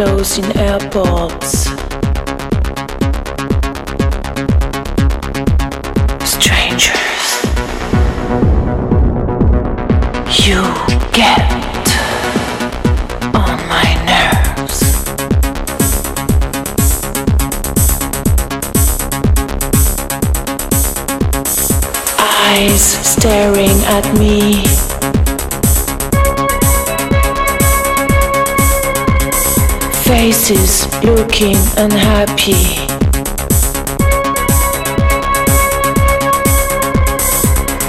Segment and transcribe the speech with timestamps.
[0.00, 0.59] close in
[30.50, 32.64] Faces looking unhappy.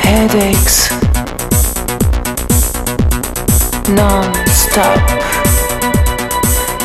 [0.03, 0.91] Headaches
[3.89, 5.01] non-stop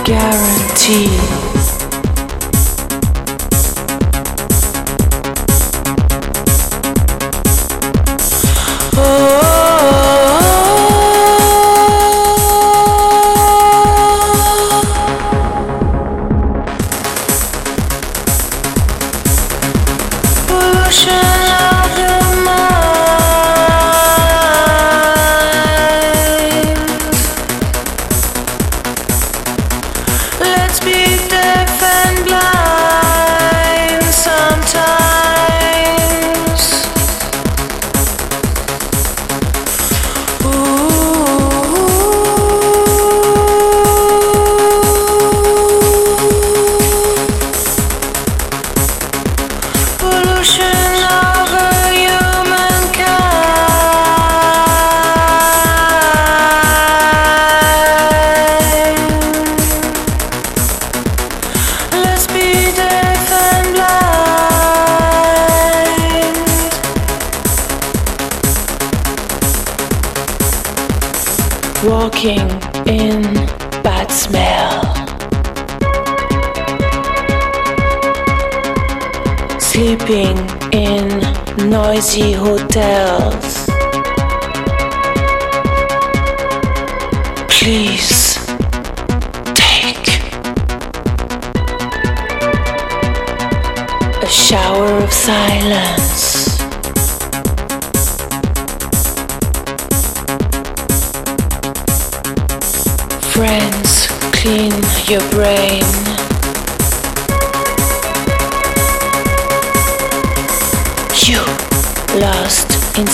[0.07, 1.66] guarantee.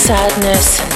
[0.03, 0.92] Sadness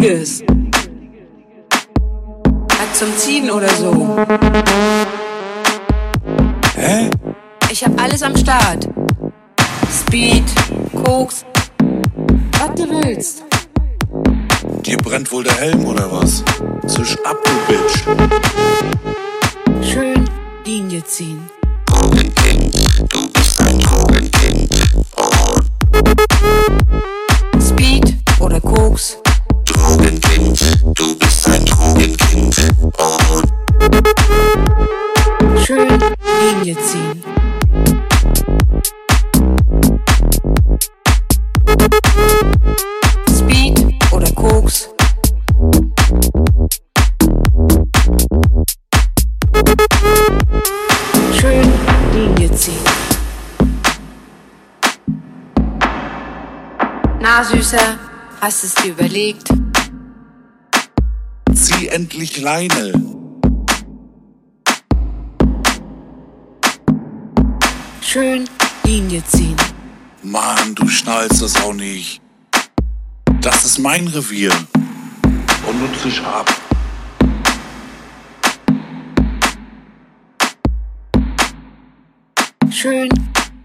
[0.00, 0.49] Yes.
[62.40, 62.92] Kleine.
[68.00, 68.48] Schön
[68.82, 69.56] Linie ziehen.
[70.22, 72.22] Mann, du schnallst das auch nicht.
[73.42, 74.52] Das ist mein Revier.
[75.66, 76.50] Und nutze ich ab.
[82.70, 83.10] Schön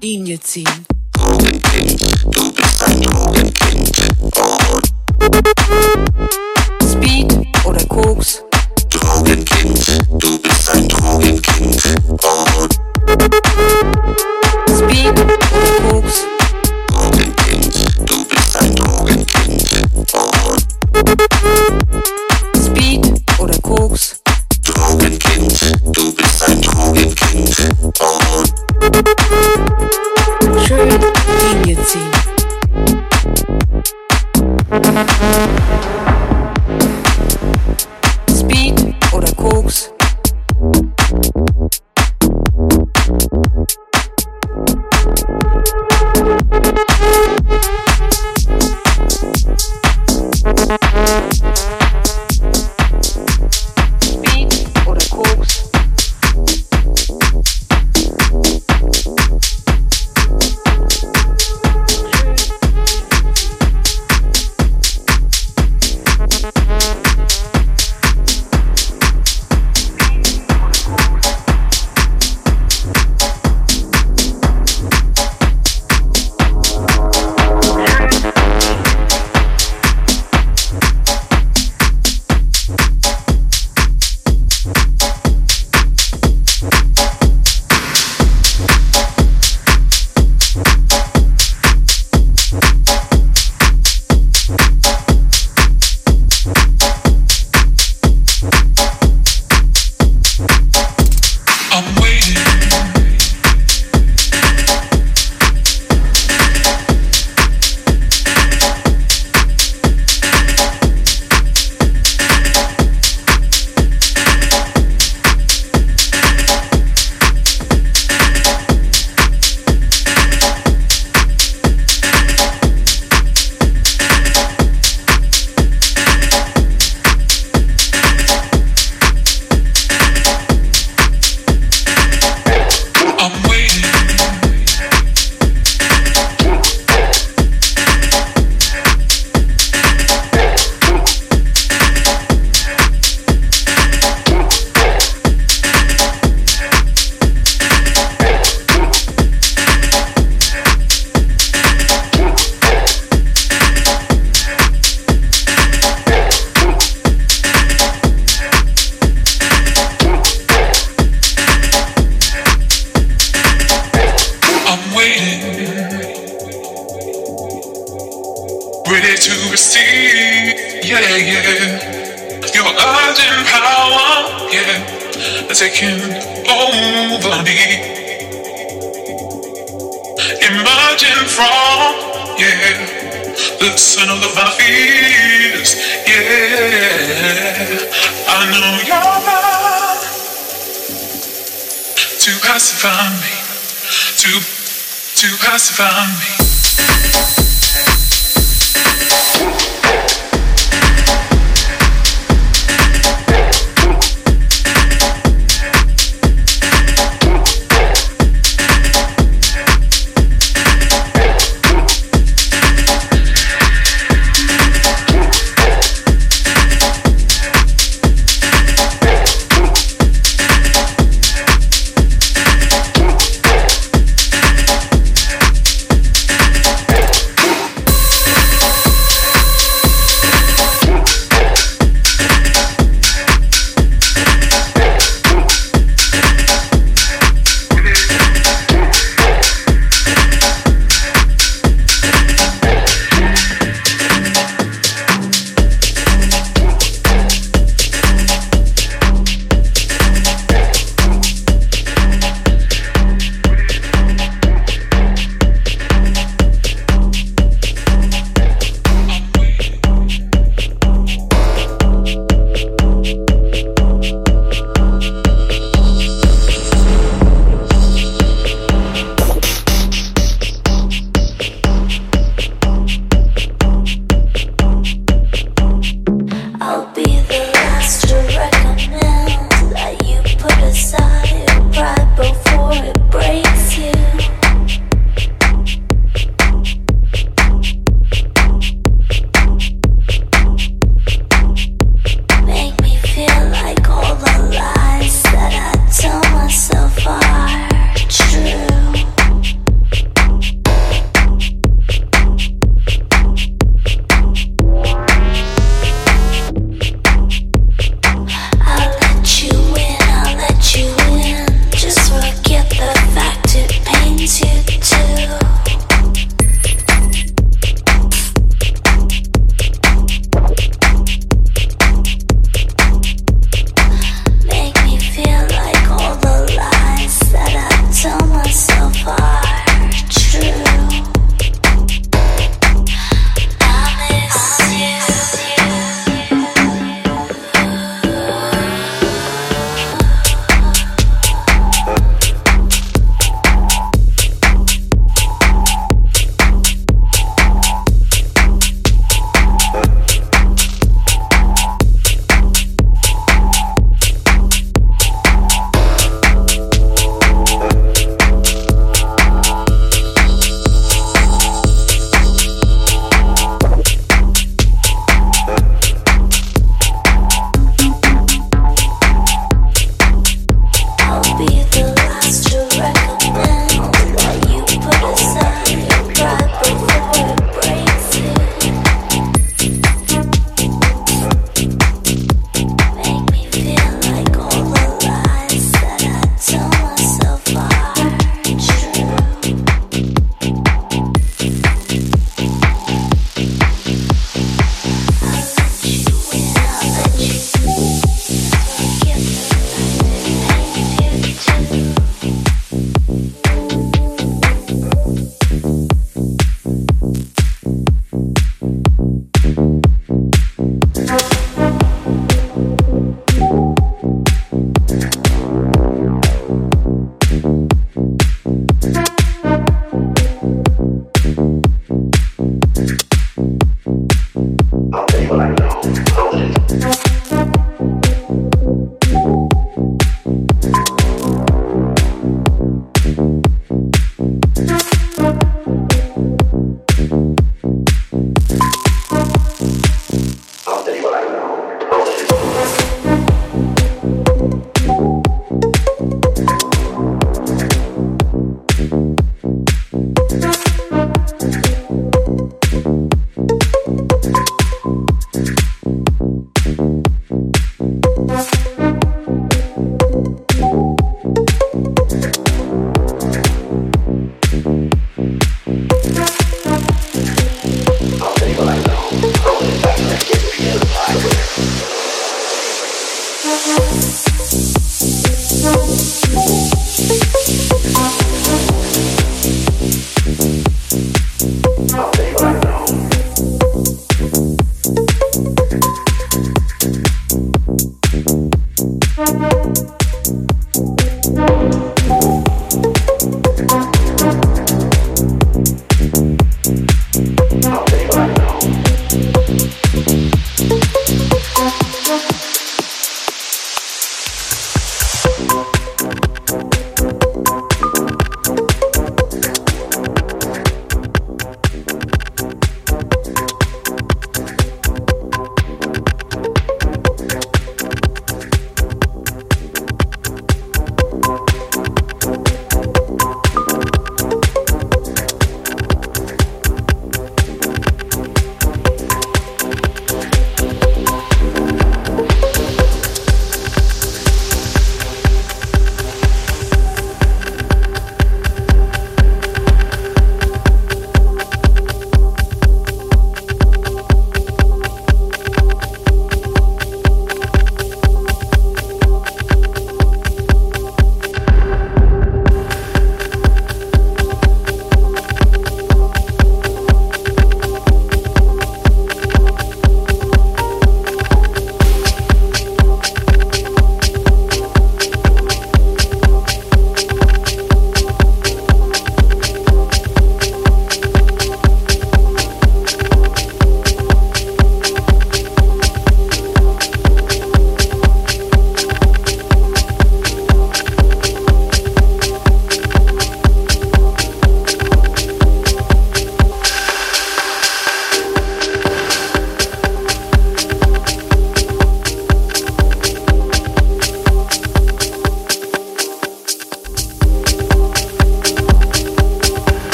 [0.00, 0.86] Linie ziehen.
[1.12, 3.92] Drogenkind, du bist ein Drogenkind.
[4.34, 4.80] Oh.
[6.80, 8.42] Speed oder Koks?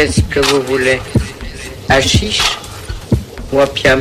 [0.00, 0.98] Qu'est-ce que vous voulez?
[1.90, 2.40] Achiche
[3.52, 4.00] ou opium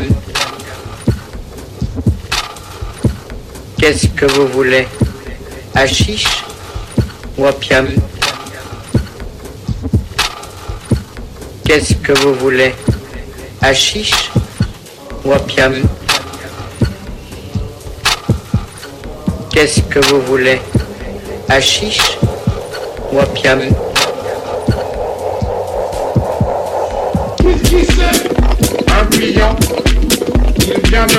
[3.77, 4.87] Qu'est-ce que vous voulez?
[5.75, 6.45] Achiche
[7.37, 7.85] ou opium
[11.65, 12.73] Qu'est-ce que vous voulez?
[13.61, 14.31] Achiche
[15.25, 15.73] ou opium
[19.51, 20.61] Qu'est-ce que vous voulez?
[21.49, 22.17] Achiche
[23.11, 23.19] ou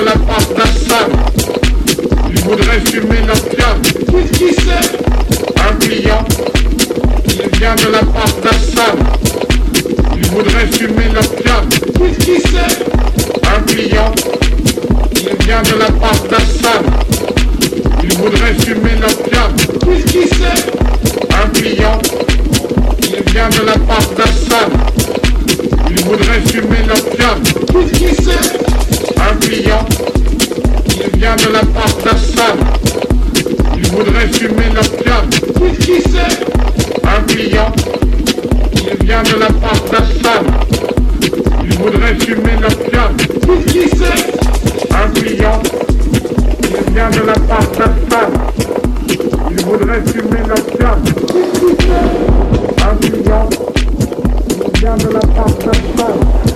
[0.01, 1.11] de la part d'Assad.
[2.29, 3.81] Il voudrait fumer l'opium.
[4.33, 4.97] Qui c'est?
[5.59, 6.25] Un client.
[7.27, 8.97] Il vient de la part d'Assad.
[10.15, 11.69] Il voudrait fumer l'opium.
[12.19, 12.73] Qui c'est?
[13.47, 14.11] Un client.
[15.17, 16.83] Il vient de la part d'Assad.
[18.03, 19.51] Il voudrait fumer l'opium.
[20.07, 20.61] Qui c'est?
[21.29, 21.99] Un client.
[23.03, 24.71] Il vient de la part d'Assad.
[25.91, 27.37] Il voudrait fumer l'opium.
[27.93, 28.57] Qui c'est?
[28.57, 28.60] Un
[29.41, 29.85] client.
[30.95, 32.57] Il vient de la part d'Assad.
[33.75, 35.29] Il voudrait fumer l'opium.
[35.79, 36.45] Qui c'est?
[37.03, 37.71] Un client.
[38.75, 40.45] Il vient de la part d'Assad.
[41.63, 43.11] Il voudrait fumer l'opium.
[43.67, 44.21] Qui c'est?
[44.93, 45.61] Un client.
[46.63, 48.31] Il vient de la part d'Assad.
[49.49, 51.01] Il voudrait fumer l'opium.
[51.03, 52.83] Qui c'est?
[52.83, 53.49] Un client.
[54.65, 56.50] Il vient de la part d'Assad.